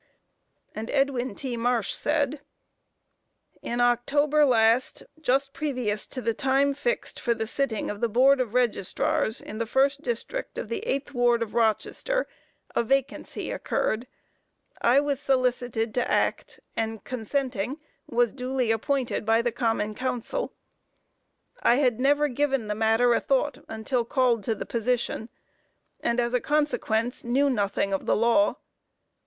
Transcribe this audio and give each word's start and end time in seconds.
And 0.73 0.89
Edwin 0.89 1.35
T. 1.35 1.55
Marsh 1.55 1.93
said: 1.93 2.41
"In 3.61 3.79
October 3.79 4.45
last, 4.47 5.03
just 5.21 5.53
previous 5.53 6.07
to 6.07 6.23
the 6.23 6.33
time 6.33 6.73
fixed 6.73 7.19
for 7.19 7.35
the 7.35 7.45
sitting 7.45 7.91
of 7.91 8.01
the 8.01 8.09
Board 8.09 8.41
of 8.41 8.55
Registrars 8.55 9.39
in 9.41 9.59
the 9.59 9.67
first 9.67 10.01
district 10.01 10.57
of 10.57 10.69
the 10.69 10.79
eighth 10.87 11.13
ward 11.13 11.43
of 11.43 11.53
Rochester, 11.53 12.27
a 12.75 12.81
vacancy 12.83 13.51
occurred. 13.51 14.07
I 14.81 14.99
was 14.99 15.19
solicited 15.19 15.93
to 15.93 16.09
act, 16.11 16.59
and 16.75 17.03
consenting, 17.03 17.77
was 18.07 18.33
duly 18.33 18.71
appointed 18.71 19.23
by 19.23 19.43
the 19.43 19.51
Common 19.51 19.93
council. 19.93 20.51
"I 21.61 21.75
had 21.75 21.99
never 21.99 22.27
given 22.27 22.65
the 22.65 22.73
matter 22.73 23.13
a 23.13 23.19
thought 23.19 23.59
until 23.69 24.03
called 24.03 24.41
to 24.45 24.55
the 24.55 24.65
position, 24.65 25.29
and 25.99 26.19
as 26.19 26.33
a 26.33 26.41
consequence 26.41 27.23
knew 27.23 27.51
nothing 27.51 27.93
of 27.93 28.07
the 28.07 28.15
law. 28.15 28.55